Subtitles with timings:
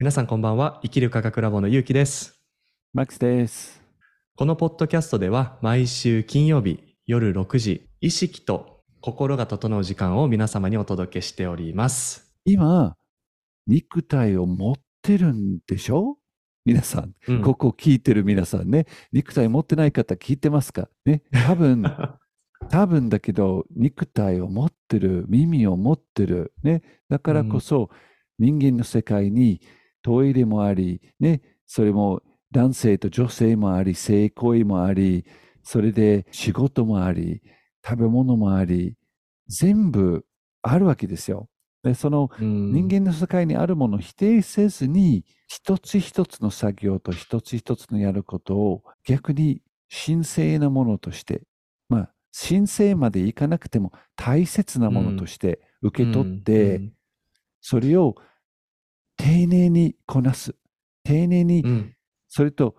[0.00, 0.80] 皆さんこんばんは。
[0.82, 2.40] 生きる科学ラボのゆうきです。
[2.94, 3.82] マックスです。
[4.34, 12.34] このポッドキャストでは毎週金曜日夜6時、意識と心が整う時間を皆様にお届けしております。
[12.46, 12.96] 今、
[13.66, 16.16] 肉体を持ってるんでしょ？
[16.64, 17.42] 皆さん、うん。
[17.42, 20.88] ここ聞いてる皆さんね、肉体持ってない方聞いてますか？
[21.04, 21.82] ね、多分、
[22.70, 26.80] 多分だけど、肉体を持ってる、耳を持ってる、ね、
[27.10, 27.90] だからこそ、
[28.38, 29.60] 人間の世界に
[30.02, 35.24] トイレもあり、ね、それも男性と女性もあり、性行為もあり、
[35.62, 37.42] それで仕事もあり、
[37.84, 38.96] 食べ物もあり、
[39.48, 40.24] 全部
[40.62, 41.48] あるわけですよ。
[41.82, 51.42] でそのうん人間の世界にあるものを否定せずに、一つ一つの作業と一つ一つのやることを逆に神聖なものとして、
[51.88, 56.92] まあ、神聖までいかなくても大切なものとして受け取って、うん
[57.60, 58.14] それを
[59.20, 60.54] 丁寧にこなす。
[61.04, 61.94] 丁寧にうん
[62.32, 62.76] それと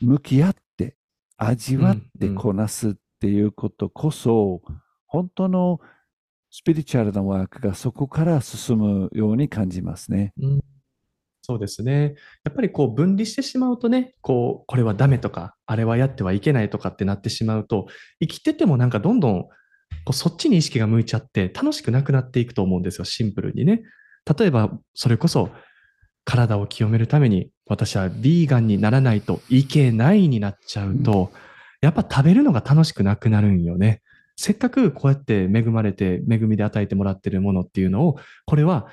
[0.00, 0.96] 向き合って、
[1.36, 4.62] 味わってこなすっていうことこそ、
[5.06, 5.78] 本当の
[6.50, 10.32] スピリチュアルなワークがそこから進むように感じますね。
[10.40, 10.60] うん
[11.44, 12.14] そうですね。
[12.44, 17.88] やっぱりこう分離してしまうとね、こう、これはダメとか、あれはやってはいけないとかってなってしまうと、
[18.20, 19.48] 生きててもなんかどんどんこ
[20.10, 23.82] うそっちに意識が向いちゃって楽しくなくなっていくと思うんですよ、シンプルにね。
[24.38, 25.50] 例えば、それこそ
[26.24, 31.32] 体を清めるために私はビーガンにならないといけないになっちゃうと、
[31.80, 34.02] やっぱ食べるのが楽しくなくなるんよね。
[34.36, 38.88] せっかくこうやって恵まれて、恵みで与えてもらってるものっていうのを、これは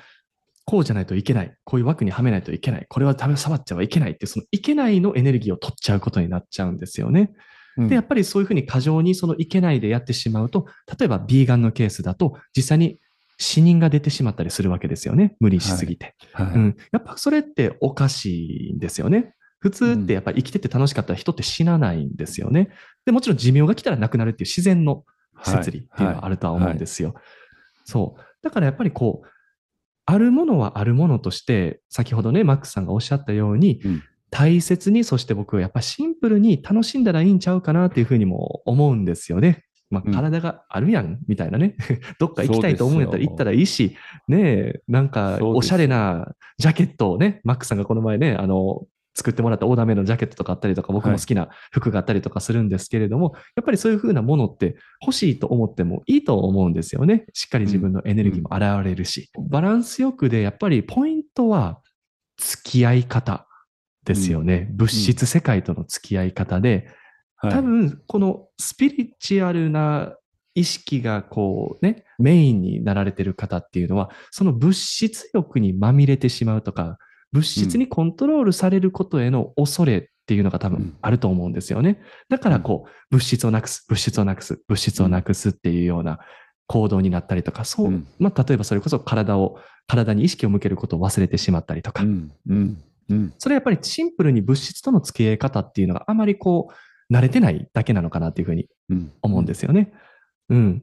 [0.64, 1.54] こうじゃないといけない。
[1.64, 2.86] こういう枠にはめないといけない。
[2.88, 7.32] これは食べ触っちゃはいけないって、そのいけないのエネルギーを取っちゃうことになっちゃうんですよね。
[7.76, 10.66] うんで、やっぱりそういうふうに過剰にそのいけないでやってしまうと、
[10.98, 12.98] 例えばビーガンのケースだと、実際に
[13.40, 15.34] 死人が出てしまったりするわけですよね。
[15.40, 16.14] 無理しすぎて。
[16.32, 16.76] はいうん。
[16.92, 19.34] やっぱそれっておかしいんですよね。
[19.58, 22.68] 普通ってやっぱり生きてて楽しかったら人って死なないんですよね。
[23.06, 25.04] で、もちろん寿命が来たら亡くなるっていう自然の
[25.42, 27.14] 摂理っていうのはあるとは思うんですよ。
[27.84, 28.22] そう。
[28.42, 29.28] だからやっぱりこう、
[30.04, 39.64] あるものはあるものとして、先ほどね、マックスさんがおっしゃったように、うん大切に、そして僕はやっぱシンプルに楽しんだらいいんちゃうかなっていうふうにも思うんですよね。
[39.90, 41.74] まあ、うん体があるやん、みたいなね。
[42.18, 43.96] どっか行きたいと思うんやったら行ったらいいし、
[44.28, 57.24] ねえ、なんかおしゃれなジャケットをね、マックスさんがこの前ね、あの、作ってもらったオーダーメイドのジャケットとかあったりとか、僕も好きな服があったりとかするんですけれども、やっぱりそういうふうなものって欲しいと思ってもいいと思うんですよね。
[57.32, 59.30] しっかり自分のエネルギーも現れるし。
[59.48, 61.80] バランスよくで、やっぱりポイントは
[62.38, 63.48] 付き合い方
[64.04, 64.68] ですよね。
[64.72, 66.99] 物質世界との付き合い方で、はい
[67.42, 70.14] 多分このスピリチュアルな
[70.54, 76.98] 意識がこうね、メインになられてる方っていうのは、その物質欲にまみれてしまうとか、
[77.32, 80.74] 物質にコントロールされることへの恐れっていうのが多うん。
[80.74, 82.00] 分あると思うんですよね。
[82.28, 86.18] だからこう、物質をなくす、物質をなくす、物質をなくすっていうような
[86.66, 88.06] 行動になったりとか、そう、うん。
[88.18, 92.32] まあ例えばそれこそ体を、体に意識を向けることを忘れてしまったりとか、うん。
[92.48, 92.82] うん。
[93.08, 93.34] うん。
[93.38, 96.74] それはやっぱりシンプルに物質との付き合い方っていうのがあまりこう、
[97.10, 99.92] 慣れてないだけなのかなっていうふうにうん思うんですよね。
[100.48, 100.82] うん。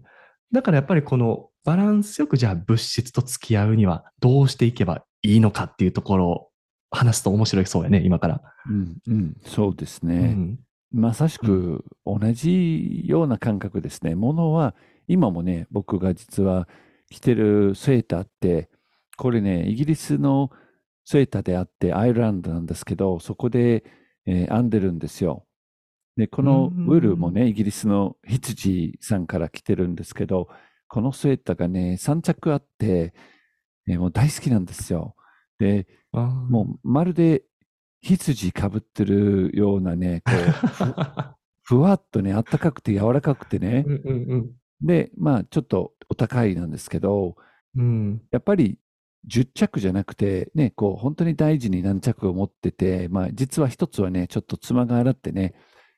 [0.51, 6.49] だからやっぱりこのバランスよくじゃあ物質と付き合うにはどうしていけばいいのかっていうところを
[6.91, 8.41] 話すと面白いそうやね、今から。
[8.69, 10.29] うんうんそうですうね。
[10.29, 10.59] ん。
[10.91, 14.15] まさしく同じような感覚ですね。
[14.15, 14.73] ものは
[15.07, 16.67] 今もね、僕が実は
[17.09, 18.69] 着てるセーターって、
[19.17, 20.49] これね、イギリスの
[21.03, 23.83] セーターであって、アイルランドなんですけど、そこで、
[24.25, 25.45] えー編んでるんですよ。
[26.17, 30.49] で、このうんウールもね、イギリスの羊さんから来てるんですけど、
[30.87, 33.13] このセーターがね、3着あって、
[33.87, 35.15] えーもう大好きなんですよ。
[35.59, 37.43] で、もうまるで
[38.01, 40.51] 羊かぶってるようなね、こう、
[41.63, 43.91] ふ ふわっとね、あったかくて柔らかくてねう。
[43.91, 44.51] んうん
[44.81, 47.35] で、まあ、ちょっとお高いなんですけど、
[47.75, 47.83] うん。
[47.83, 48.21] うん。
[48.31, 48.77] やっぱり
[49.27, 55.55] 10着じゃなくて、ね、こう、本当に大事に何着を持ってて、まあ、実は一つはね、ちょっと妻が洗ってね、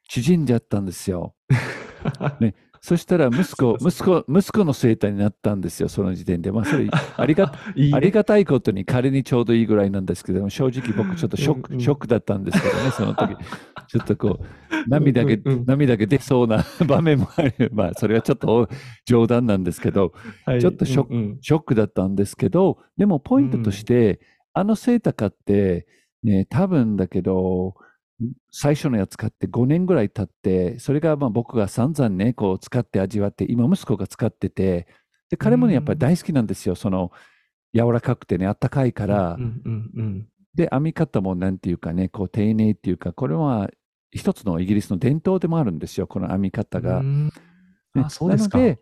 [0.09, 1.35] 縮んじゃったんですよ。
[2.41, 6.51] ね、そしたら息子、息子、息子のセーターになったんですよ、その時点で。
[6.51, 13.35] まあ、それ、 ありが、いいねありがたいことに彼にちょうどいいぐらいなんですけども、正直僕ちょっとショック、うんうんショックだったんですけどね、その時。
[13.87, 17.69] ちょっとこう、涙が、うんうんうん涙が出そうな場面もある。
[17.73, 18.67] まあ、それはちょっと
[19.05, 20.13] 冗談なんですけど、
[20.45, 24.19] はいちょっとショックうんうんショックだったんですけど、でもポイントとして、
[24.53, 25.85] あのセーター買って、
[26.23, 27.75] ね、多分だけど、
[28.51, 34.87] 最初のやつ買って5年ぐらい経って、それがまあ僕が散々ね、こう使って味わって、今息子が使ってて、
[35.29, 36.75] で、彼もね、やっぱり大好きなんですよ。
[36.75, 37.11] その、
[37.73, 43.69] 柔らかくてね、あったかいから、うんうんうんで、編み方もなんていうかね、こう丁寧っていうか、これは
[44.11, 47.01] 一つのイギリスの伝統でもあるんですよ、この編み方が。
[47.95, 48.57] あ、そうですか。
[48.57, 48.79] なので、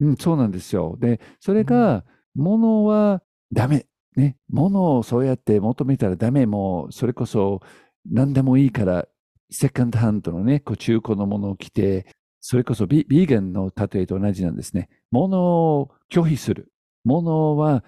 [0.00, 0.96] うん、そうなんですよ。
[1.00, 3.86] で、それが、物はダメ。
[4.16, 6.46] ね、物をそうやって求めたらダメ。
[6.46, 7.60] もう、それこそ
[8.10, 9.06] 何でもいいから、
[9.50, 12.06] セカンドハンドのね、こう中古のものを着て、
[12.40, 14.88] それこそビビーガンの例えと同じなんですね。
[15.10, 16.72] 物を拒否する。
[17.04, 17.84] 物は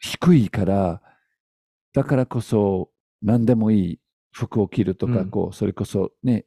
[0.00, 1.02] 低いから、
[1.92, 2.90] だからこそ
[3.22, 4.00] 何でもいい
[4.32, 6.46] 服を着るとか、うんこう、それこそね、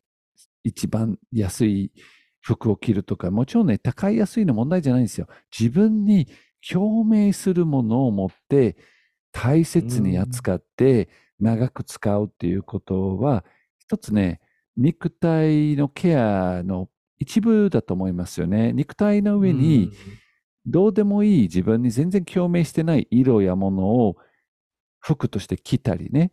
[0.63, 1.91] 一番安い
[2.39, 5.27] 服を着るとか、もちろんね、高い安いの問題じゃないんですよ。
[5.57, 6.27] 自分に
[6.67, 8.77] 共鳴するものを持って、
[9.31, 11.09] 大切に扱って、
[11.41, 13.43] 長く使うっていうことは、
[13.79, 14.39] 一つね、
[14.77, 16.89] 肉体のケアの
[17.19, 18.73] 一部だと思いますよね。
[18.73, 19.91] 肉体の上に、
[20.65, 24.15] どうでもいい自分に全然共鳴してない色やものを
[24.99, 26.31] 服として着たりね、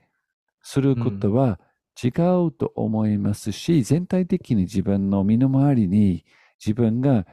[0.63, 1.61] することは
[2.03, 2.09] 違
[2.47, 6.25] うと思いますし、全体的に自分の身の回りに
[6.65, 7.27] 自分が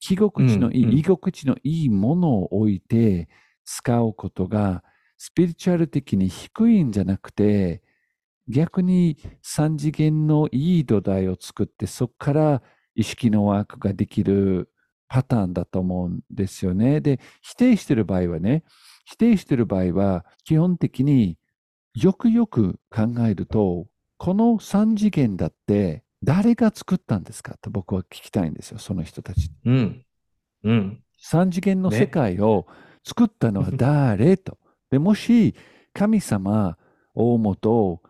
[0.00, 0.98] 着心地のいい、うんうん。
[0.98, 3.28] 居心地のいいものを置いて
[3.64, 4.84] 使うことが
[5.16, 7.82] スピリチュアル的に低いんじゃなくて、
[8.48, 12.62] 逆に三次元のいい土台を作って、そこから
[12.94, 14.70] 意識のワークができる
[15.08, 17.00] パターンだと思うんですよね。
[17.00, 18.64] で、否定してる場合はね、
[19.04, 21.38] 否定してる場合は、基本的に
[21.94, 23.86] よくよく考えると、
[24.18, 29.50] この三次元だって誰が作ったんですかと僕は聞きたいんですよ、その人たち。
[29.64, 30.04] うん。
[30.64, 31.02] うん。
[31.18, 32.66] 三次元のね世界を
[33.04, 34.58] 作ったのは誰と。
[34.94, 35.56] で、もし
[35.92, 36.78] 神様、
[37.14, 38.00] 大元、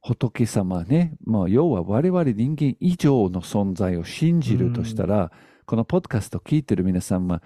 [0.00, 5.32] 仏様ね、まあ、要は我々人間以上の存在を信じるとしたら、
[5.66, 7.42] このポッドキャストを聞いてる皆さんは、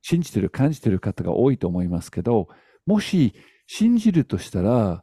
[0.00, 2.46] 信じてる、感じてる方が多いと思いますけど、
[2.86, 3.34] もし
[3.66, 5.02] 信じるとしたら、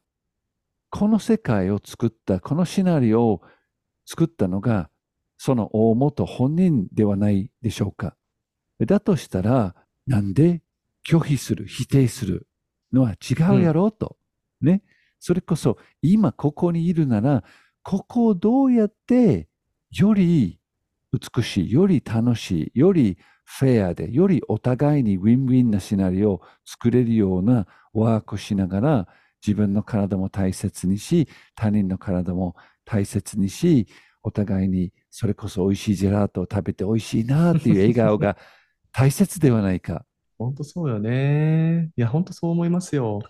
[0.89, 3.41] この世界を作った、このシナリオを
[4.05, 4.89] 作ったのが、
[5.37, 8.15] その大元本人ではないでしょうか。
[8.79, 9.75] だとしたら、
[10.07, 10.61] なんで
[11.05, 12.47] 拒否する、否定する
[12.93, 14.17] のは違うやろうと。
[14.61, 14.83] ね。
[15.19, 17.43] それこそ、今ここにいるなら、
[17.83, 19.47] ここをどうやって、
[19.91, 20.59] より
[21.11, 29.07] 美しい、より楽しい、よりフェアで、よりお互いにウィンウィンなシナリオを作れるようなワークをしながら、
[29.45, 32.55] 自分の体も大切にし、他人の体も
[32.85, 33.87] 大切にし、
[34.23, 38.37] お互いにそれこそ美味しいジェラートを食べて美味しいなっていう笑顔が
[38.91, 40.05] 大切ではないか。
[40.45, 41.91] 本当そうよね。
[41.95, 43.21] いや、本当そう思いますよ。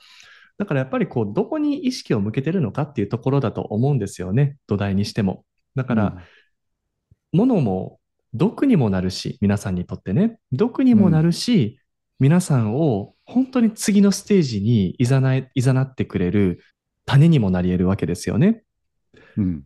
[0.58, 4.58] だからやっぱりこう、どこに意識を向けてるのかっていうところだと思うんですよね。
[4.68, 5.46] 土台にしても。
[5.75, 6.18] だから、
[7.31, 8.00] 物も
[8.34, 11.80] 毒にもなるし、皆さんにとってね、毒にもなるし、
[12.19, 16.63] 皆さんを本当に次のステージにいざない、いざなってくれる
[17.06, 18.63] 種にもなり得るわけですよね。
[19.38, 19.63] うん、うん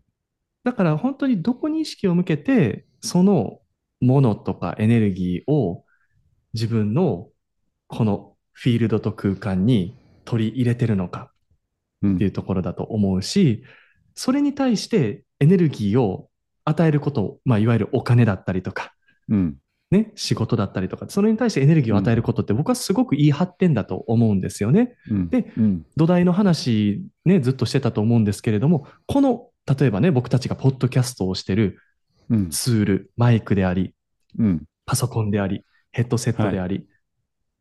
[0.65, 3.59] だから本当にどこに意識を向けて、その
[4.01, 5.85] ものとかエネルギーを
[6.53, 7.27] 自分の
[7.87, 11.31] このフィールドと空間に取り入れてるのか
[12.01, 12.15] うん。
[12.15, 13.63] っていうところだと思うし、
[14.15, 16.29] それに対してエネルギーを
[16.63, 18.93] 与えること、まあ、いわゆるお金だったりとか、
[19.29, 19.55] うん。
[19.91, 24.95] ね、仕事だったりとか、それに対してエネルギーを与えることって僕はすごくいい発展だと思うんですよね。
[25.09, 25.29] うん。
[25.29, 25.85] でうん。
[25.95, 29.49] 土台の話ね、ずっとしてたと思うんですけれども、この、
[29.79, 31.79] 例えばね、僕たちがポッドキャストをしてる
[32.29, 32.49] うん。
[32.49, 33.93] ツール、マイクであり、
[34.39, 34.63] うん。
[34.85, 36.87] パソコンであり、ヘッドセットであり、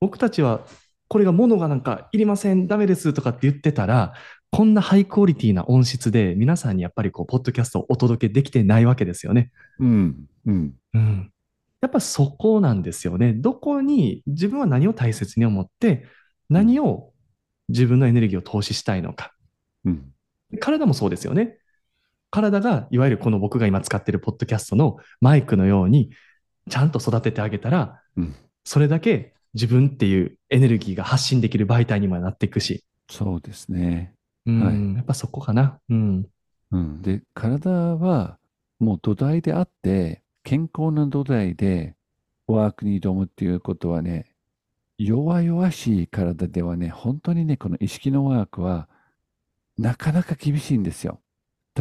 [0.00, 0.66] 僕たちは
[1.08, 4.14] これが物がなんかいりません、ダメですとかって言ってたら、
[4.50, 9.50] こんなハイクオリティな音質で皆さんにやっぱりこう、ポッドキャストをお届けできてないわけですよね。
[9.78, 11.30] うんうんうん。
[11.80, 13.32] やっぱそこなんですよね。
[13.32, 16.06] どこに自分は何を大切に思って、
[16.48, 17.12] 何を
[17.68, 19.34] 自分のエネルギーを投資したいのか。
[19.84, 20.10] うん
[20.60, 21.58] 体もそうですよね。
[22.30, 26.10] 体が、いわゆるこの僕が今使ってるポッドキャストのマイクのように、
[26.70, 28.34] ちゃんと育ててあげたら、うん
[28.66, 34.14] それだけ自分っていうエネルギーが発信できる媒体にもなっていくし、そうですね。
[34.46, 35.78] うんはいやっぱそこかな。
[35.88, 36.26] うん。
[36.70, 38.38] うん、で体は
[38.80, 41.94] もう土台であって健康な土台で
[42.46, 44.26] ワークに挑むっていうことはね
[44.98, 48.88] 弱々しい体ではね本当にねこの意識のワークは
[49.78, 51.20] なかなか厳しいんですよ。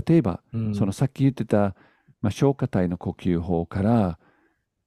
[0.07, 1.75] 例えばうんそのさっき言ってた、
[2.21, 4.19] まあ、消化体の呼吸法から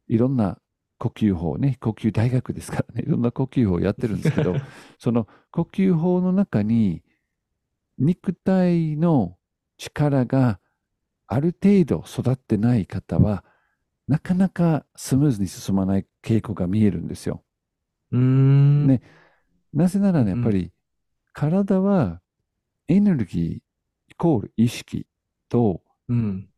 [0.09, 0.59] いろんな
[0.98, 4.54] 呼吸法ね呼吸大学ですからね いろんな呼吸法をやってるんですけど
[4.98, 7.02] その呼吸法の中に
[7.98, 9.38] 肉体の
[9.78, 10.60] 力が
[11.26, 13.44] ある程度育ってない方は
[14.08, 17.44] なかなかスムーズに進まない傾向が見えるんですよ。
[18.12, 18.86] うーん。
[18.86, 19.02] ね
[19.72, 20.72] なぜならね、やうんっぱり
[21.32, 22.20] 体は
[22.88, 23.46] エネルギー
[24.12, 25.06] イコール意識
[25.48, 26.48] とうん。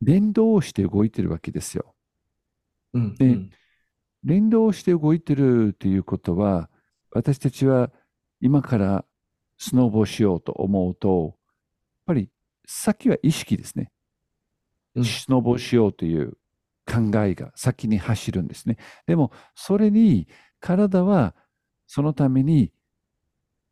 [0.00, 1.94] 連動して動いてるわけですよ。
[2.94, 3.14] うん。
[3.18, 3.50] でうん
[4.24, 6.70] 連動して動いてるということは、
[7.10, 7.90] 私たちは
[8.40, 9.04] 今から
[9.58, 11.34] スノーボーしようと思うと、やっ
[12.06, 12.30] ぱり
[12.66, 13.90] 先は意識ですね。
[14.94, 16.38] うんスノーボーしようという
[16.86, 18.78] 考えが先に走るんですね。
[19.06, 20.26] でも、それに
[20.60, 21.34] 体は
[21.86, 22.72] そのために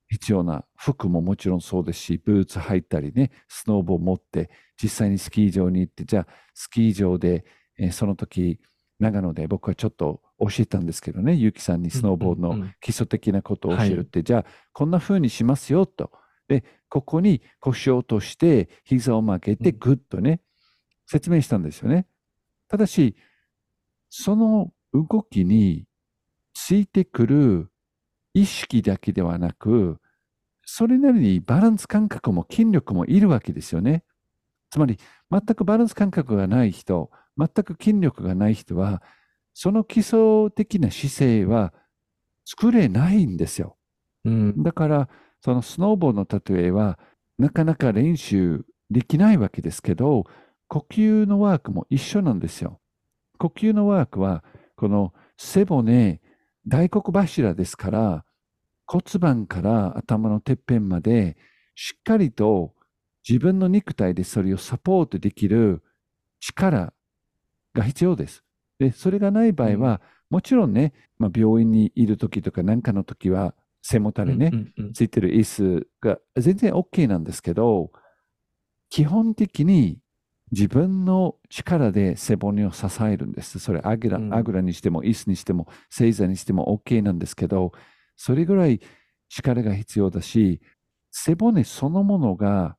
[0.09, 4.51] 必要な服ももちろんそうですし、ブーツ履いたりね、スノーボー持って
[4.81, 7.45] 実際にスキー場に行って、じゃあスキー場で、
[7.79, 8.61] えーその時、
[8.99, 16.11] 長野で僕はちょっと教えたんですけどね、ゆうきさんにスノーボードのうんうんうん基礎的なことを教えるって、じゃあこんな風にしますよと。
[16.49, 20.41] で、ここに腰を落として、膝を曲げて、うんぐっとね、
[21.07, 22.07] 説明したんですよね。
[22.69, 23.17] ただし、
[24.09, 25.87] その動きに
[26.55, 27.71] ついてくる
[28.35, 29.99] 意識だけではなく、
[30.65, 34.05] それなりにバランス感覚も筋力もいるわけですよね。
[34.71, 34.99] つまり、
[35.31, 39.03] 全くバランス感覚がない人、全く筋力がない人は、
[39.59, 41.73] その基礎的な姿勢は
[42.45, 43.79] 作れないんですよ。
[44.27, 44.63] うん。
[44.63, 45.09] だから、
[45.41, 46.99] そのスノーボーの例えは、
[47.39, 50.25] なかなか練習できないわけですけど、
[50.69, 52.83] 呼吸のワークも一緒なんですよ。
[53.39, 54.45] 呼吸のワークは、
[54.77, 56.21] この背骨、
[56.69, 58.25] 大黒柱ですから、
[58.87, 61.39] 骨盤から頭のてっぺんまで、
[61.75, 62.75] しっかりと
[63.27, 65.83] 自分の肉体でそれをサポートできる
[66.41, 66.93] 力
[67.73, 68.46] が必要です。
[68.79, 74.51] で、それがない場合は、もちろんね、まあ、病院にいる時とか何かの時は、背もたれね、
[74.95, 77.93] ついてる椅子が全然 OK なんですけど、
[78.91, 80.01] 基本的に
[80.51, 83.61] 自分の力で背骨を支えるんです。
[83.61, 87.71] それあぐら、うんあぐらにしても、椅子にしても、正座にしても OK なんですけど、
[88.17, 88.81] それぐらい
[89.29, 90.61] 力が必要だし、
[91.13, 92.77] 背骨そのものが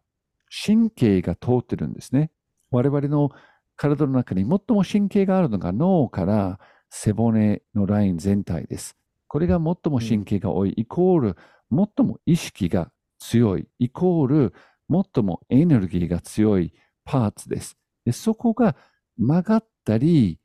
[0.66, 2.32] 神経が通ってるんですね。
[2.70, 3.32] 我々の
[3.78, 8.98] 体の中に最も神経があるのが脳から背骨のライン全体です。
[9.28, 11.36] これが最も神経が多い、イコール
[11.72, 14.54] 最も意識が強い、イコール
[14.90, 17.78] 最もエネルギーが強いパーツです。
[18.06, 18.76] でそこが
[19.18, 20.40] 曲がったり、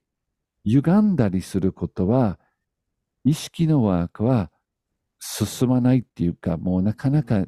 [0.65, 2.39] 歪んだりすることは、
[3.25, 4.51] 意識のワークは
[5.21, 7.47] 進まないっていうか、もうなかなか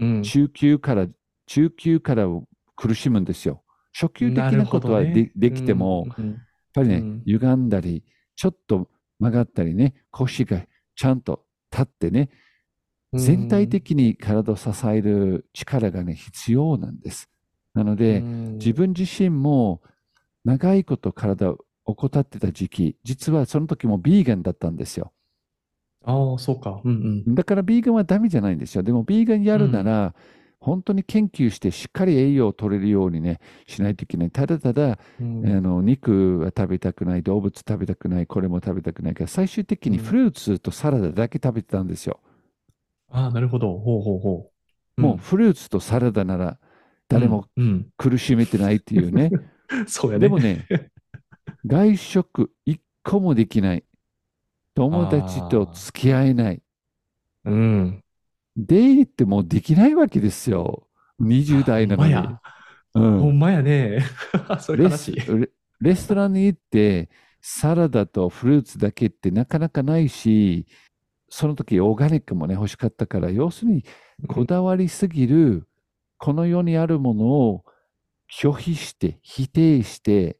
[0.00, 0.22] うん。
[0.22, 1.06] 中級から、
[1.46, 2.26] 中級から
[2.74, 3.62] 苦しむんですよ。
[3.92, 6.42] 初級的なことはで,、できても、やっうん
[6.74, 8.04] ぱりね、うん歪んだり、
[8.36, 10.62] ちょっと曲がったりね、腰が
[10.96, 12.30] ちゃんと立ってね、
[13.12, 17.28] うん全体的に体を支える力がね、必要なんです。
[17.74, 19.82] なので、うん自分自身も
[20.44, 25.12] 長いこと体を怠ってた時期、実はその時もビーガンだったんですよ。
[26.04, 26.80] ああ、そうか。
[26.84, 27.34] うんうん。
[27.34, 28.82] だからビーガンはダメじゃないんですよ。
[28.82, 30.14] でもビーガンやるなら、
[30.60, 34.30] 本当に研究してしっかり栄養を取れるようにね、しないといけない。
[34.30, 42.20] ただただ、うんあの肉は食べたくない、動物食べたくない、これも食べたくないから、最終的にうんフルーツとサラダだけ食べてたんですよ。
[43.08, 43.78] ああ、なるほど。
[43.78, 44.50] ほうほうほ
[44.96, 45.00] う。
[45.00, 46.58] もうフルーツとサラダなら
[47.08, 49.30] 誰もうん、うん苦しめてないっていうね。
[49.86, 50.20] そうやね。
[50.20, 50.66] でもね、
[51.66, 53.84] 外食一個もできない。
[54.74, 56.62] 友達と付き合えない。
[57.44, 58.04] うん。
[58.56, 60.86] デートもできないわけですよ。
[61.20, 62.14] 20代なのに。
[62.14, 62.40] ほんまや。
[62.94, 64.00] うんほんまやね。
[64.76, 65.12] レ話ス。
[65.12, 67.08] レレストランに行って、
[67.40, 70.66] サラダとフルーツだけってなかなかないし、
[71.28, 73.84] その時オーガニックもね、欲しかったから、要するに
[74.26, 75.66] こだわりすぎる、
[76.18, 77.64] この世にあるものを
[78.30, 80.38] 拒否して、否定して、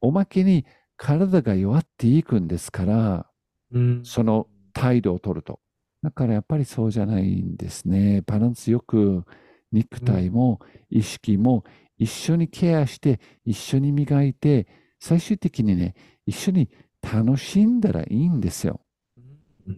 [0.00, 0.64] おまけに
[0.96, 3.26] 体が弱っていくんですから、
[3.72, 5.60] うんその態度を取ると。
[6.02, 8.22] だからやっぱりそうじゃないんですね。
[8.26, 9.24] バランスよく
[9.72, 11.64] 肉体も意識も
[11.98, 14.66] 一緒にケアして、一緒に磨いて、
[14.98, 15.94] 最終的にね、
[16.26, 16.70] 一緒に
[17.02, 18.80] 楽しんだらいいんですよ。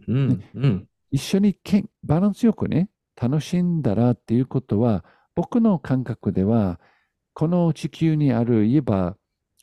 [0.09, 0.43] うん。
[0.55, 0.89] うん。
[1.11, 6.81] 一緒にけんバランスよくね、楽しんだらっていうことは、僕の感覚では、
[7.35, 9.17] この地球にある言えば、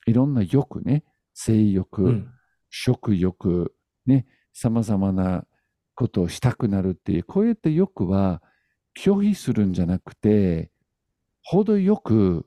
[0.05, 2.31] いろんな欲ね、性欲、うん。
[2.69, 3.73] 食欲、
[4.05, 5.45] ね、様々な
[5.99, 8.41] ことをしたくなるっていう、こういった欲は
[8.97, 10.71] 拒否するんじゃなくて、
[11.43, 12.45] 程よく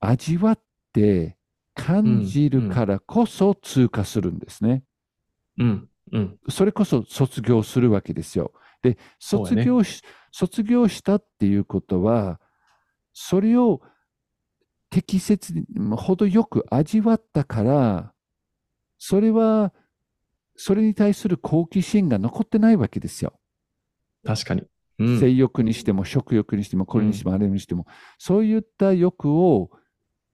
[0.00, 0.60] 味わっ
[0.94, 1.36] て
[1.74, 4.82] 感じるからこそ通過するんですね。
[5.58, 5.88] うん。
[6.12, 6.38] うん。
[6.48, 8.54] それこそ卒業するわけですよ。
[8.80, 10.00] で、卒業し、
[10.32, 12.40] 卒業したっていうことは、
[13.12, 13.82] それを
[14.88, 15.66] 適切に、
[15.98, 18.14] 程よく味わったから、
[18.96, 19.74] それは、
[20.60, 23.38] それに対する好奇心が残ってないわけですよ。
[24.26, 24.62] 確かに。
[24.98, 27.86] うん性欲にしても食欲にしてもこれにしてもあれにしても、
[28.18, 29.70] そういった欲を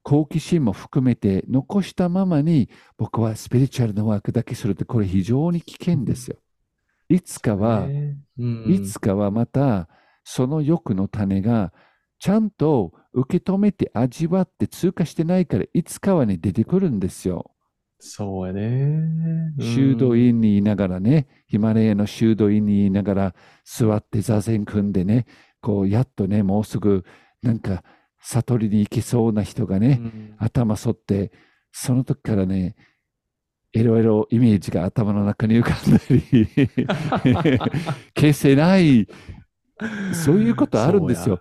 [0.03, 6.39] 好奇心も含めて残したままに僕はスピリチュアルなワークだけするってこれ非常に危険ですよ。
[7.11, 9.89] いつかは、ねうんいつかはまた
[10.25, 11.75] その欲の種が
[12.19, 17.51] ちゃんと受け止めて味わって通過してないからいつかはね出てくるんですよ。
[18.07, 19.55] そうやね。
[19.59, 20.27] 修道院。
[20.29, 23.35] 院にいながらね、ヒマラヤの修道院にいながら
[23.65, 25.27] 座って座禅組んでね、
[25.63, 27.05] こうやっとね、もうすぐ
[27.43, 27.83] なんか
[28.21, 31.33] 悟りに行けそうな人がね、うん頭反って、
[31.73, 32.77] その時からね、
[33.73, 36.47] いろいろイメージが頭の中に浮かんだり、
[38.15, 39.09] 消せない、
[40.13, 41.41] そういうことあるんですよ。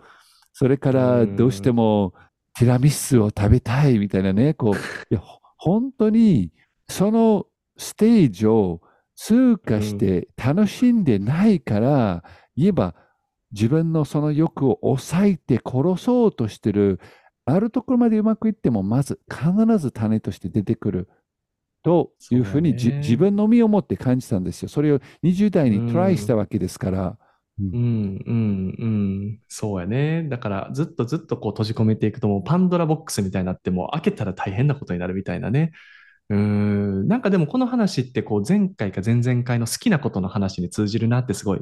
[0.54, 2.14] それからどうしても
[2.58, 4.74] ティラミスを食べたいみたいなね、こう、
[5.64, 6.52] 本当に
[6.90, 7.46] その
[7.78, 8.82] ステージを
[9.16, 12.24] 通過して楽しんでないから、
[12.58, 12.96] 言えば
[13.54, 17.00] 自分のその欲を抑えて殺そうとしてる、
[17.46, 21.10] あるところまでうまくいっても、まず必ず種として出てくる。
[21.82, 24.68] というふうにね自分の身をもって感じたんですよ。
[24.68, 27.18] それを20代にトライしたわけですから。
[27.60, 29.40] うんうんうん。
[29.48, 30.24] そうやね。
[30.28, 35.72] だからずっとずっとこう閉じ込めていくともうパンドラボックスみたいになってもう開けたら大変なことになるみたいなね。
[36.30, 37.08] うーん。
[37.08, 41.62] なんかでもこの話ってこう前回か前々回の好きなことの話に通じるなってすごい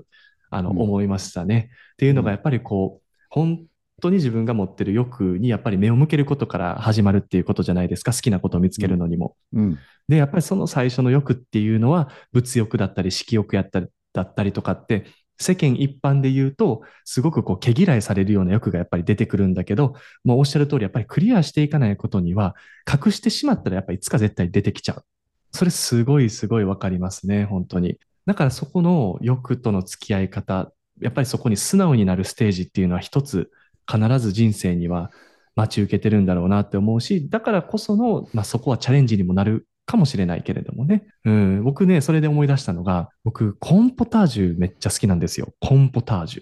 [0.49, 1.71] あのうん思いましたね。
[1.93, 3.65] っていうのがやっぱりこう本
[4.01, 8.13] 当に自分が持ってる欲にやっぱり目を向けることから始まるっていうことじゃないですか。
[8.13, 9.35] 好きなことを見つけるのにも。
[9.53, 15.05] うんで、やっぱりその最初の欲っていうのは、物欲だったり、色欲やったりだったりとかって、
[15.41, 22.55] 世間一般で言うと、すごくこう毛嫌いされるような欲がやっぱり出てくるんだけど、もうおっしゃる通り、やっぱりクリアしていかないことには、
[22.87, 25.05] 隠してしまったらやっぱりいつか絶対出てきちゃう。
[25.51, 27.99] それすごいすごいわかりますね、本当に。
[28.25, 30.71] だからそこの欲との付き合い方、
[31.01, 33.51] やっぱりそこに素直になるステージっていうのは一つ
[33.91, 35.11] 必ず人生には
[35.55, 41.03] 待ち受けてるんだろうなって思うし、だからこその、まあ、そこはチャレンジにもなるかもしれないけれどもね。
[41.25, 45.53] うん、僕ね、それで思い出したのが、僕、コーンポタージュめっちゃ好きなんですよ。
[45.59, 46.41] コーンポタージュ。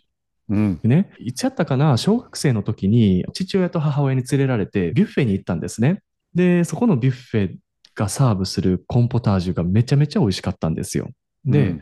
[0.50, 6.02] うんでね、いつやったかな、小学生の時に父親と母親に連れられてビュッフェに行ったんですね。
[6.34, 7.56] で、そこのビュッフェ
[7.96, 11.10] がサーブするコーンポタージュがめちゃめちゃ美味しかったんですよ。
[11.46, 11.82] で、うん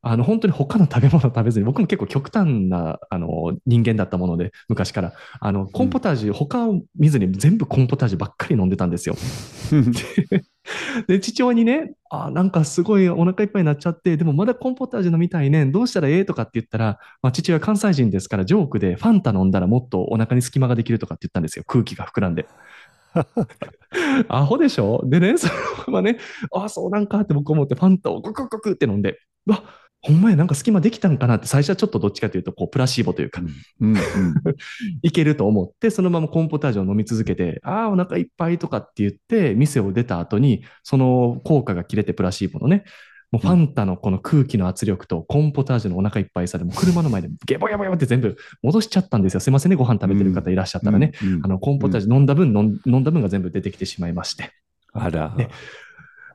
[0.00, 5.12] あの、本当に他の食べ物食べずに、僕も結構極端な、あの、人間だったもので、昔から。
[5.40, 9.16] あの、コーンポタージュ、他を見ずに全部コーンポタージュばっかり飲んでたんですよ。
[11.08, 21.64] で、父親にね、あ、なんかすごいお腹いっぱいになっちゃって、でもまだコーンポタージュ飲みたいねん、どうしたらええとかって言ったら、まあ、父親関西人ですから、ジョークでファンタ飲んだらもっとお腹に隙間ができるとかって言ったんですよ。
[21.66, 22.46] 空気が膨らんで。
[24.28, 25.02] アホでしょ？
[25.06, 25.54] でね、その
[25.88, 26.18] ままね、
[26.54, 29.62] あ、そうなんかって僕思ってファンタをゴクゴクって飲んで、うわ、
[30.00, 33.42] ほんまや、なんか隙間できたんかなって最初はちょっとどっちかというと、こう、プラシーボというか、
[33.80, 33.98] うんうん
[35.02, 42.84] いけると思って、そのままコーンポタージュを飲み続けて、ああ、お腹いっぱいとかって言って、店を出た後に、その効果が切れてプラシーボのね、
[43.30, 49.40] もうファンタのこの空気の圧力とコーンポタージュのお腹いっぱいさで、もう車の前でゲボゲボゲボって全部戻しちゃったんですよ。
[49.40, 51.12] すいませんね、ご飯食べてる方いらっしゃったらね。
[51.22, 52.48] うんうんあの、コーンポタージュ飲んだ分、
[52.86, 54.52] 飲んだ分が全部出てきてしまいまして。
[54.92, 55.36] あら。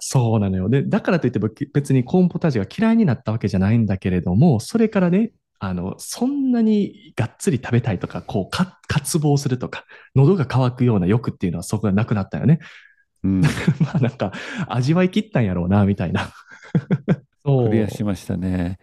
[0.04, 0.70] ねそうなのよ。
[0.70, 12.60] で、だからといって僕別にコーンポタージュが嫌いになったわけじゃないんだけれども、それからね、あの、そんなにがっつり食べたいとか、こう、か、渇望するとか、喉が渇くような欲っていうのはそこがなくなったよね。
[13.24, 13.42] うん
[13.80, 14.34] まあなんか、
[14.68, 16.30] 味わい切ったんやろうな、みたいな。
[17.46, 17.70] そう。
[17.70, 18.80] クリアしましたね。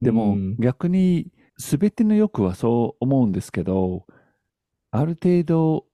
[0.00, 4.06] でもうん逆に全ての欲はそう思うんですけど、
[4.90, 5.86] ある程度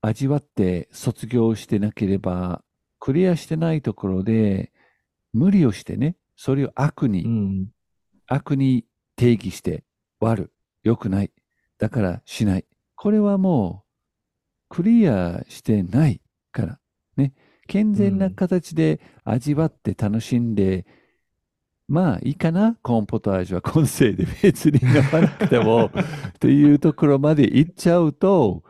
[0.00, 2.62] 味わって卒業してなければ、
[2.98, 4.72] クリアしてないところで
[5.32, 7.68] 無理をしてね、それを悪に、うん。
[8.26, 8.84] 悪に
[9.16, 9.84] 定義して
[10.20, 11.30] 悪、良くない。
[11.78, 12.64] だからしない。
[12.94, 13.88] これはもう
[14.68, 16.20] クリアしてない
[16.52, 16.78] から。
[17.16, 17.32] ね。
[17.66, 20.86] 健全な形で味わって楽しんで、
[21.86, 25.90] まあいいかな、コーンポタージュは今世で別に飲まなくても
[26.40, 28.62] というところまで行っちゃうと、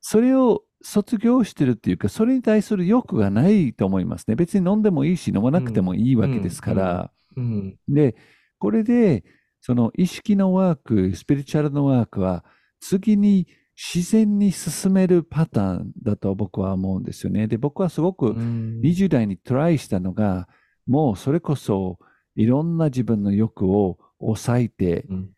[0.00, 4.36] それを卒業してるっていうか、それに対する欲がないと思いますね。
[4.36, 7.10] 別に飲んでもいいし、飲まなくてもいいわけですから。
[7.36, 7.76] うん。
[7.88, 8.16] で、
[8.58, 9.24] これで、
[9.60, 12.44] その意識のワーク、スピリチュアルのワークは、
[12.80, 17.46] 次に自然に進めるパターンだと僕は思うんですよね。
[17.46, 20.48] で、僕はすごくうん20代にトライしたのが、
[20.86, 21.98] もうそれこそ
[22.34, 25.30] いろんな自分の欲を抑えて、うん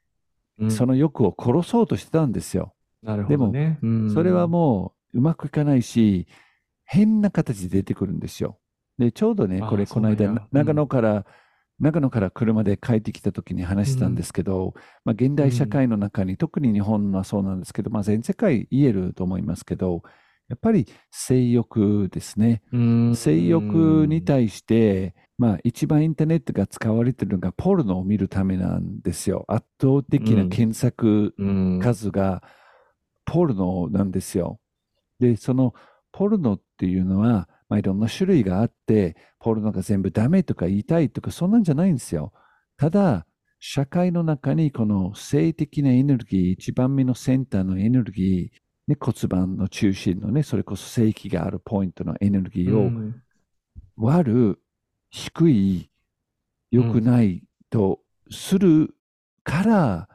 [0.58, 2.74] うんその欲を殺そうとしてたんですよ。
[3.02, 3.78] なるほどね。
[3.82, 6.26] うんそれはもううまくいかないし、
[6.84, 8.58] 変な形で出てくるんですよ。
[8.98, 11.26] で、ちょうどね、あこれ、この間、うん長野から
[11.80, 20.02] 長野から車で帰ってきた時に話したんですけど、まあ、現代社会の中に、特に日本はそうなんですけど、まあ、全世界言えると思いますけど、
[20.48, 22.62] やっぱり性欲ですね。
[23.14, 29.46] 性欲に対して、まあ、一番インターネットが使われているのがポルノを見るためなんですよ。
[29.48, 31.34] 圧倒的な検索
[31.80, 32.42] 数が
[33.24, 34.60] ポルノなんですよ。
[35.20, 35.74] で、その
[36.12, 42.32] ポルノっていうのは、まあ、いろんな種類があって、ポルノが全部ダメとか言いたいとか、そんなんじゃないんですよ。
[42.76, 43.26] ただ、
[43.60, 52.90] 社会の中にこの性的なエネルギー、一番目のセンターのエネルギー、ね、骨盤の中心のね、それこそ正規があるポイントのエネルギーを
[53.96, 54.62] 割る、
[55.10, 55.90] 低い、
[56.70, 58.94] 良くないとする
[59.44, 60.08] から、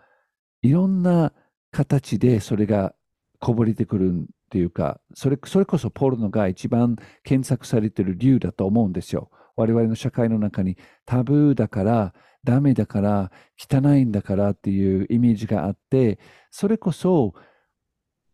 [0.61, 1.31] いろんな
[1.71, 2.95] 形でそれが
[3.39, 9.29] こぼれてくるっていうか、それそれこそポルノが一番検索されてる理由だと思うんですよ。
[9.55, 16.19] 我々の社会の中にタブーだから、ダメだから、汚いんだからっていうイメージがあって、
[16.51, 17.33] それこそ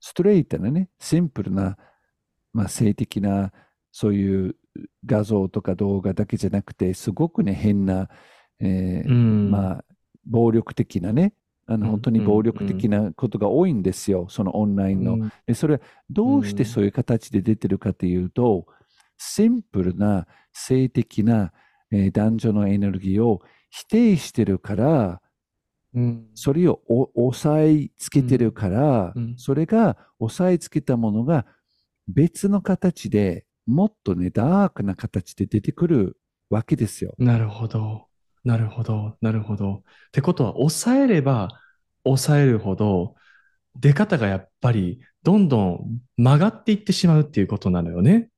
[0.02, 1.78] ストレートなね、シンプルな、
[2.54, 3.54] まあ、性的な
[3.92, 4.56] そういう
[5.06, 8.10] 画像とか動画だけじゃなくて、すごくね、変な、
[8.60, 9.86] えー、うん、まあ、
[10.26, 11.34] 暴力的なね、
[11.72, 15.32] あの本当に暴力的なことが多いんですよ、そのオンラインの。
[15.48, 18.68] でそれはどうしてそういう形で出てるかというと、
[19.18, 21.54] シンプルな性的な、
[21.92, 25.22] えー、男女のエネルギーを否定してるから、
[25.94, 31.46] うん、それを押さえつけてるから、うん、それが押さえつけたものが
[32.08, 36.18] 別の形でもっとね、ダークな形で出てくる
[36.50, 37.14] わけですよ。
[37.18, 38.08] なるほど。
[38.44, 39.18] なるほど。
[39.22, 39.84] なるほど。
[40.08, 41.50] ってことは、抑えれば
[42.04, 43.16] 抑えるほど、
[43.80, 48.30] 出方がやっぱりどんどん曲がっていってしまうっていうことなのよね。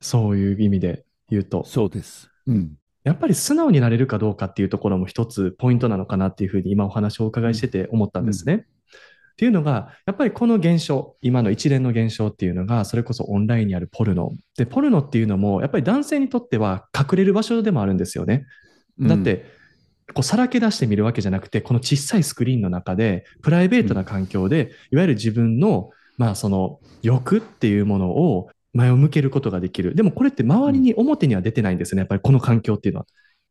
[0.00, 1.64] そういう意味で言うと。
[1.64, 2.30] そうです。
[2.46, 2.72] うん。
[3.04, 8.52] やっぱり素直になれるかどうかっていうところも一つポイントなのかなっていうふうに今お話をお伺いしてて思ったんですね。
[8.54, 8.64] うん
[9.30, 14.32] っていうのが、やっぱりこの現象、今の一連の現象っていうのが、それこそオンラインにあるポルノ。
[14.58, 18.44] で、ポルノっていうのも、やっぱり男性にとっては隠れる場所でもあるんですよね。
[19.00, 19.44] だって、
[20.12, 29.94] こうさらけ出してみるわけじゃなくて、この小さいスクリーンの中で、プライベートな環境で、いわゆる自分の、まあその欲っていうものを前を向けることができる。
[29.94, 32.00] でもこれって周りに表には出てないんですね。
[32.00, 33.06] やっぱりこの環境っていうのは。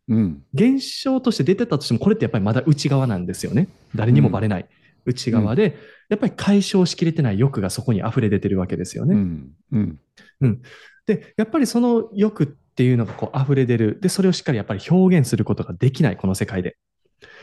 [0.10, 3.68] うん、現象として出てたとしても、これってやっぱりまだ内側なんですよね。
[3.94, 4.68] 誰にもバレない。
[5.06, 5.78] 内側で、
[6.10, 9.16] やっぱり解消しきれてない欲がそこに溢れ出てるわけですよね。
[9.16, 9.52] うん。
[9.72, 10.00] うん。
[10.42, 10.62] うん、
[11.06, 12.48] で、やっぱりその欲っ
[12.80, 14.00] ていうのがこう溢れ出る。
[14.00, 16.78] で、それをしっかりやっぱり表現することができない、この世界で。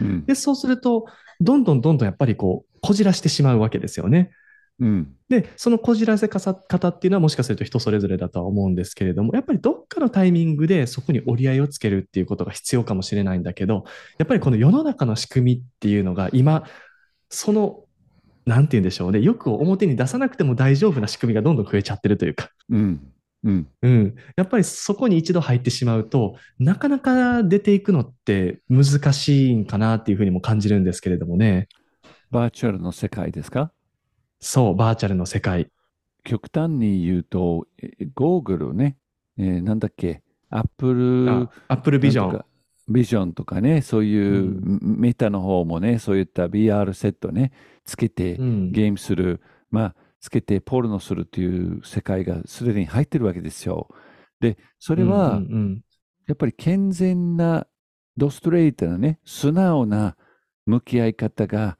[0.00, 1.04] うん、で、そうすると、
[1.42, 4.30] どんどんどんどんやっぱりこう、こじらしてしまうわけですよね。
[4.80, 13.84] うん、で、そのこじらせ方っていうのはもしかすると人それぞれだとは思うんですけれども、やっぱりどっかのタイミングでそこに折り合いをつけるっていうことが必要かもしれないんだけど、
[14.16, 16.64] やっぱりこの世の中の仕組みっていうのが今、
[17.28, 17.84] その、
[18.46, 22.48] なんて言うんでしょうね、欲を表に出さなくても大丈夫な仕組みがどんどん増えちゃってるというか。
[22.70, 23.12] うん。
[23.44, 23.68] うん。
[23.82, 24.14] うん。
[24.36, 31.68] やっぱりそこに一度入ってしまうと、なかなか出ていくのって難しいんかなっていうふうにも感じるんですけれどもね。
[32.30, 33.72] バーチャルの世界ですか？
[34.40, 35.70] そう、バーチャルの世界。
[36.24, 37.66] 極端に言うと、
[38.14, 38.96] ゴーグルね、
[39.38, 42.44] えー、なんだっけ、アップル、アップルビジョン。
[42.88, 47.52] ビジョンとかね、そういうメタの方もね、そういった VR セットね、
[47.84, 49.94] つけてゲームする、まあ、
[50.26, 53.86] つけてポルノするという世界がすでに入ってるわけですよ。
[54.40, 55.40] で、それは、
[56.26, 57.68] やっぱり健全な、
[58.16, 60.16] ドストレートなね、素直な
[60.64, 61.78] 向き合い方が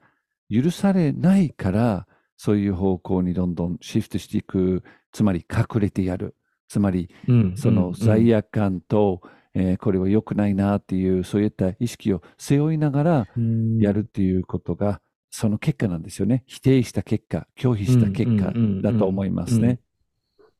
[0.49, 2.07] 許されないから、
[2.37, 4.81] そういう方向にどんどんシフトしていく、
[5.11, 6.35] つまり隠れてやる。
[6.69, 7.09] つまり、
[7.55, 9.21] その罪悪感と、
[9.55, 13.27] えー、これは良くないなっていう、そういった意識を背負いながら
[13.81, 16.43] やるっていうことが、その結果なんですよね。
[16.47, 19.79] 否定した結果、拒否した結果だと思いますね。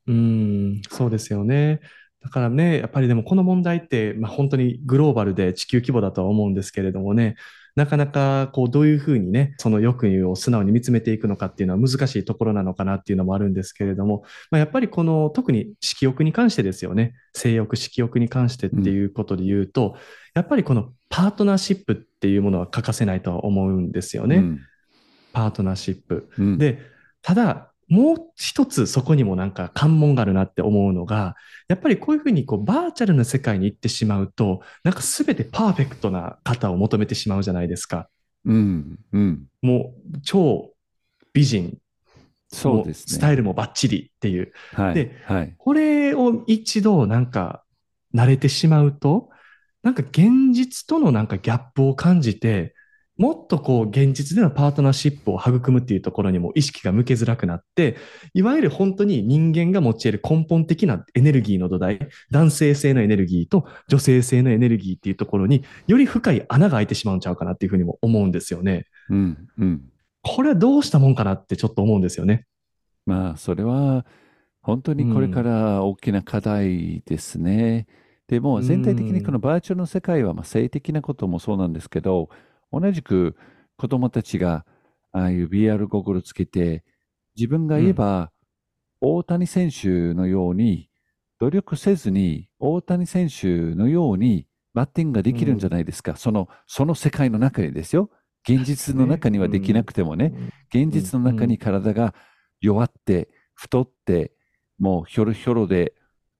[0.06, 1.80] うん、そうですよね。
[2.22, 7.36] だからね、やっぱりでもこの問題って、まあ、本当にグローバルで地球規模だとは思うんですけれどもね、
[7.78, 19.94] なかなかこうどういうふうにね、その欲を素直に見つめていくのかっていうのは難しいところなのかなっていうのもあるんですけれども、まあ、やっぱりこの特に色欲に関してですよね、性欲、色欲に関してっていうことで言うと、うん、
[20.34, 24.36] やっぱりこのパートナーシップっていうものは欠かせないとは思うんですよね。
[24.36, 24.60] うん、
[25.32, 26.28] パートナーシップ。
[26.38, 26.80] うん、で、
[27.22, 31.36] ただ、もう一つそこにもなんか関門があるなって思うのが、
[31.68, 38.08] やっぱりこういうふうにこうバーチャルな世界に行ってしまうと、なんか全てパーフェクトな方を求めてしまうじゃないですか。
[38.44, 39.46] うん、うん。
[39.62, 40.72] もう超
[41.32, 41.78] 美人。
[42.50, 43.12] そうですね。
[43.14, 44.52] スタイルもバッチリっていう。
[44.72, 44.94] はい。
[44.94, 47.64] で、はい、これを一度なんか
[48.14, 49.30] 慣れてしまうと、
[49.82, 52.74] なんか現実とのなんかギャップを感じて、
[53.16, 57.96] もっとこう現実でのパートナーシップを育むっていうところにも意識が向けづらくなって、
[58.32, 61.98] いわゆる本当に人間が持ち得る根本的なエネルギーの土台、
[62.30, 68.86] 男性性のエネルギーと女性性のエネルギーっていうところにより深い穴が開いてしまうんちゃうかなっていうふうにも思うんですよね。
[69.10, 69.82] うん、うん。
[70.22, 72.46] これはどうしたもんかなってちょっと思うんですよね。
[73.04, 74.06] まあ、それは
[74.62, 77.86] 本当にこれから大きな課題ですね。
[77.88, 77.94] うん、
[78.28, 82.28] でも全体的にこのバーチャルの世界はまあ性的なこともそうなんですけど、
[82.70, 83.36] 同じく
[83.76, 84.66] 子供たちが
[85.12, 86.84] ああいう VR ゴーグルつけて、
[87.36, 88.30] 自分が言えば、
[89.00, 90.90] 大谷選手のように
[91.38, 96.12] 努力せずに大谷選手のようにバッティングができるんじゃないですか。
[96.12, 98.10] うん、その、その世界の中にですよ。
[98.48, 100.32] 現実の中にはできなくてもね、
[100.72, 102.14] 現実の中に体が
[102.60, 104.32] 弱って、太って、
[104.78, 105.94] もうひょろひょろで、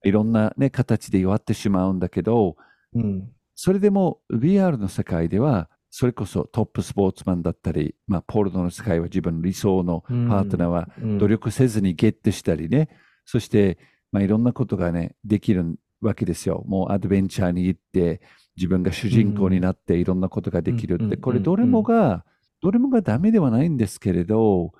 [0.05, 2.57] いろんなね、形で弱ってしまうんだけど、
[2.95, 12.89] うん、それでも VR の世界では、それこそトップスポーツマンだったり、まあ、ポルノの世界は自分の理想のパートナーは努力せずにゲットしたりね、うん、
[13.25, 13.79] そして、
[14.13, 16.63] まあ、いろんなことがね、できるわけですよ。
[16.67, 18.21] もうアドベンチャーに行って、
[18.57, 22.25] 自分が主人公になっていろんなことができるって、これどれもが、
[22.61, 24.73] どれもがダメではないんですけれど、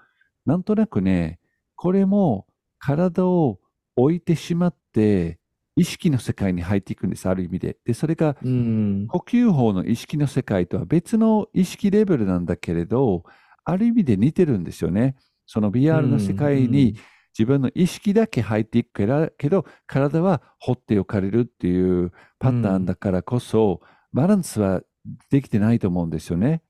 [0.45, 1.39] なんとなくね、
[1.77, 2.47] これも
[2.79, 3.61] 体を
[3.99, 5.39] 置いてしまって、
[5.75, 7.77] 意識の世界に入っていくんです、ある意味で。
[7.85, 13.25] で、それが、呼吸法の意識の世界とは別の意識レベルなんだけれど、
[13.65, 15.17] ある意味で似てるんですよね。
[15.47, 16.97] その VR の世界に
[17.37, 19.07] 自分の意識だけ入っていく
[19.37, 23.81] けど、体は放っておかれるっていうパターンだからこそ、
[24.13, 24.83] バランスは
[25.31, 26.63] できてないと思うんですよね。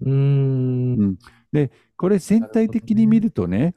[0.00, 1.16] うん、
[1.52, 3.74] で、これ全体的に見るとね、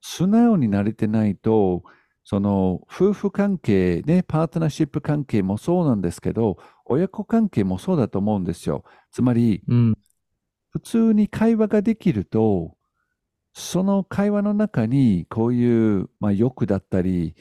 [0.00, 1.82] 素直になれてないと、
[2.24, 6.56] その夫婦関係ね、パートナーシップ関係もそうなんですけど、
[6.86, 8.84] 親子関係もそうだと思うんですよ。
[9.12, 9.98] つまり、うん、
[10.70, 12.76] 普通に会話ができると、
[13.52, 17.36] その会話の中にこういう、まあ、欲だったり、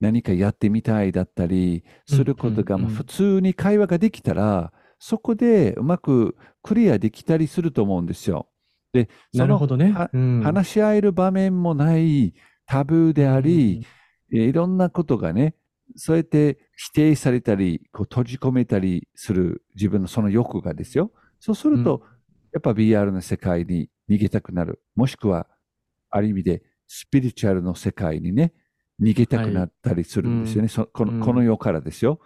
[0.00, 8.48] 何かやってみたいだったりすることが、普通に会話ができたら、そこでうまくクリアできたりすると思うんですよ。
[8.92, 9.94] で、その、ね。
[10.12, 12.34] うん、話し合える場面もない
[12.66, 13.86] タブーであり、
[14.30, 15.54] いろんなことがね、
[15.94, 21.12] そうやって否定されたり、こう閉じ込めたりする自分のその欲がですよ。
[21.38, 22.02] そうすると、うん、
[22.52, 24.82] やっぱ VR の世界に逃げたくなる。
[24.94, 25.46] もしくは、
[26.10, 28.52] ある意味でスピリチュアルの世界にね、
[29.00, 30.68] 逃げたくなったりするんですよね。
[30.68, 32.20] はいうん、このこの世からですよ。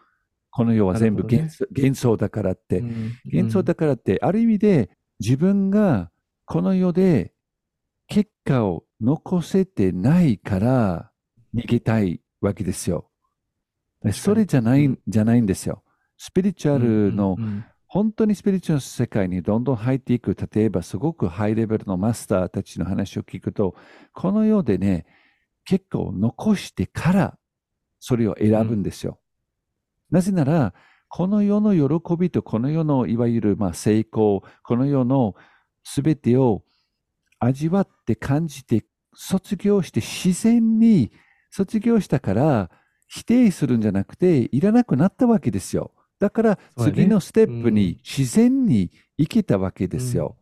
[0.51, 6.11] この世は全部幻想ね、幻想だからって、うん、幻想だからって、ある意味で自分が
[6.45, 7.33] この世で
[8.09, 11.10] 結果を残せてないから、
[11.55, 13.11] 逃げたいわけですよ。
[14.13, 15.83] それじゃない、じゃないんですよ。
[16.17, 17.37] スピリチュアルの、
[17.87, 23.75] 本当にスピリチュアルの世界にどんどん入っていく、例えばすごくハイレベルのマスターたちの話を聞くと、
[24.13, 25.07] この世でね、
[25.65, 27.39] 結構残してから
[27.99, 29.19] それを選ぶんですよ。
[30.11, 30.75] うん、なぜなら、
[31.09, 35.35] この世の喜びとこの世のいわゆるまあ成功、この世の
[35.83, 36.63] すべてを
[37.39, 38.85] 味わって感じて
[39.15, 41.11] 卒業して自然に
[41.51, 42.71] 卒業したから
[43.09, 45.93] 否定するんじゃなくて、いらなくなったわけですよ。
[46.21, 50.37] だから次のステップに自然に行けたわけですよ。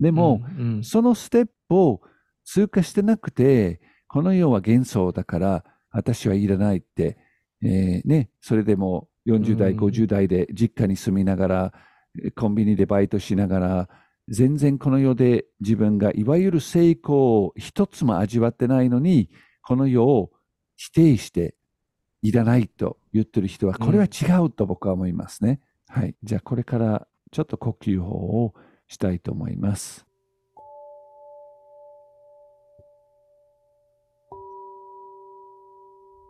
[0.00, 0.42] でも、
[0.82, 2.02] そのステップを
[2.44, 7.16] 通過してなくて、この世は幻想だから私はいらないって、
[7.62, 11.72] えー、ね、それでも40代、50代で実家に住みながら、
[12.36, 13.88] コンビニでバイトしながら、
[14.28, 19.30] 全然この世で自分がいわゆる成功を一つも味わってないのに、
[19.62, 20.30] この世を
[20.82, 21.54] 否定して
[22.22, 25.60] いらないと言ってる人は、これは違うと僕は思いますね。
[25.94, 26.16] うん、はい。
[26.24, 28.52] じゃあこれからちょっと呼吸法を
[28.88, 30.04] したいと思います。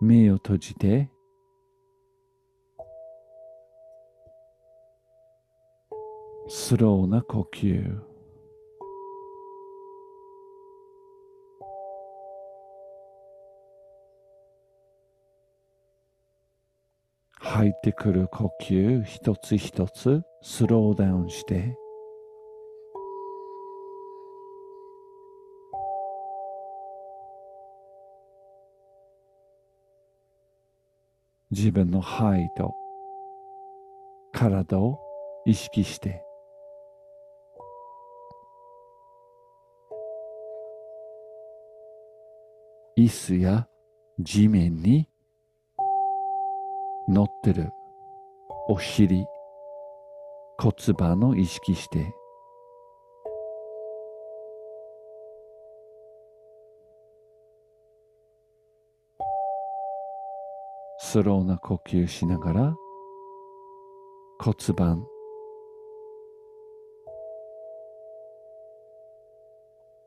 [0.03, 1.09] 目を閉じて、
[6.49, 8.12] スローな呼吸。
[17.53, 21.77] 入ってくる呼吸一つ一つスローダウンして。
[31.51, 32.75] 自分の肺と
[34.33, 34.99] 体を
[35.45, 36.25] 意識して。
[42.97, 43.69] 椅子や
[44.19, 45.12] 地面に
[47.09, 47.71] 乗ってる。
[48.69, 49.27] お尻。
[50.59, 52.15] 骨盤を意識して。
[60.99, 62.77] スローな呼吸しながら。
[64.39, 65.07] 骨盤。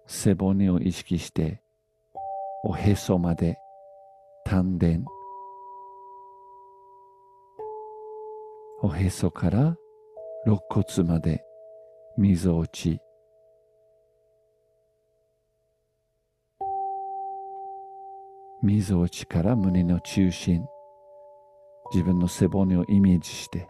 [0.07, 1.61] 背骨を意識して。
[2.63, 3.57] おへそまで。
[4.45, 5.14] 丹田。
[8.85, 9.75] おへそから
[10.45, 11.43] 肋骨まで
[12.19, 12.99] みぞおち。
[18.61, 20.63] みぞおちから胸の中心。
[21.93, 23.67] 自分の背骨をイメージして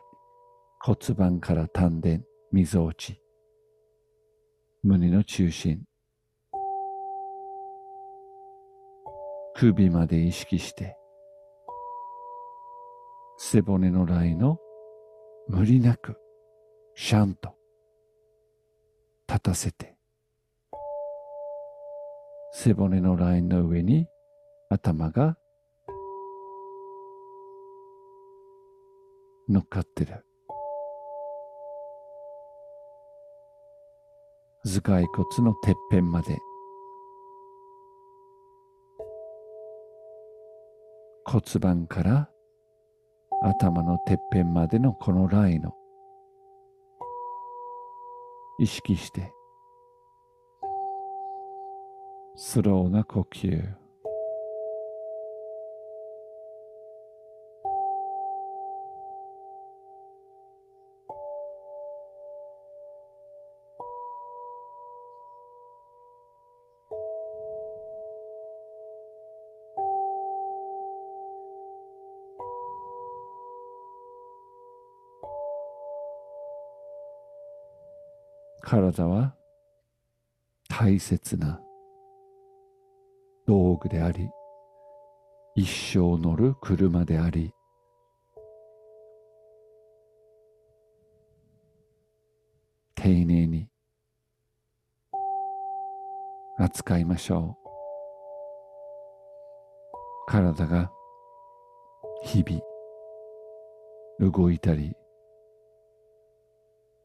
[0.81, 2.09] 骨盤から丹田
[2.51, 3.17] みぞおち。
[4.83, 5.81] 胸の中心。
[9.55, 10.97] 首まで意識して
[13.37, 14.59] 背骨のラインを
[15.47, 16.17] 無理なく
[16.95, 17.55] シャンと
[19.27, 19.95] 立たせて
[22.51, 24.07] 背骨のラインの上に
[24.69, 25.37] 頭が
[29.47, 30.25] 乗っかってる。
[34.63, 36.39] 頭蓋骨のてっぺんまで。
[41.25, 42.29] 骨盤から
[43.47, 45.75] 頭のてっぺんまでのこのラインを
[48.57, 49.31] 意識して
[52.35, 53.84] スローな呼吸。
[78.65, 79.35] 体は
[80.67, 81.61] 大切な
[83.45, 84.27] 道具であり
[85.55, 87.53] 一生乗る車であり
[92.95, 93.69] 丁寧に
[96.57, 97.65] 扱いましょう。
[100.27, 100.91] 体が
[102.23, 104.95] 日々動いたり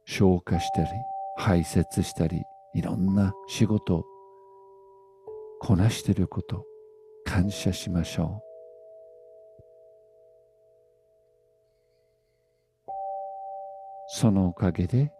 [0.07, 0.88] 消化したり
[1.37, 2.43] 排泄したり
[2.75, 4.05] いろんな仕事を
[5.61, 6.64] こなしていること
[7.25, 8.51] 感謝しましょう。
[14.12, 15.12] そのおかげで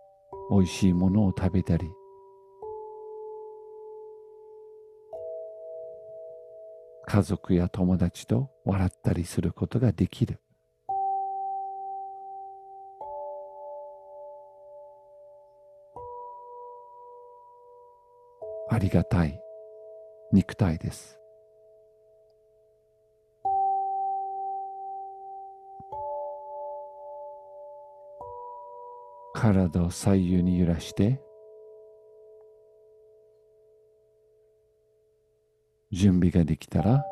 [0.51, 1.87] 美味しいものを食べたり
[7.07, 10.40] 家族や友達と笑ったりすることができる。
[18.72, 19.40] ありがたい
[20.33, 21.18] 肉体です。
[29.35, 31.20] 体を左右に揺らして
[35.90, 37.02] 準備ができたら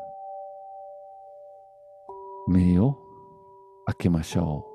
[2.47, 2.97] 目を
[3.87, 4.68] 開けましょう。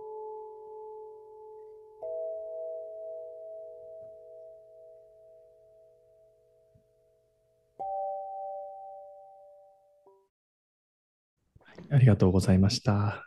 [11.94, 13.24] ありがとうございました。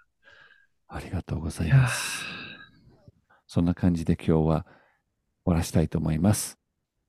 [0.89, 2.25] ありがとうございます。
[3.47, 4.73] そんな感じで今日は終
[5.45, 6.59] わらしたいと思います。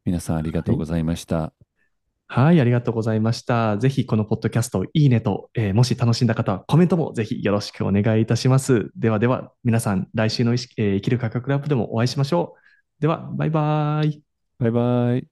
[0.05, 1.37] 皆さんありがとうございました。
[1.37, 1.59] はい
[2.31, 3.79] はい、ありがとうございました。
[3.79, 8.91] ぜひこのポッドキャストいいねと、えー、もし楽しんだ方はコメントもぜひよろしくお願いいたします。
[8.97, 13.01] ではでは、皆さん来週の意識、えー、生きる価格ラップでもお会いしましょう。
[13.01, 14.23] では、バイバイ。
[14.59, 15.29] バイバイ。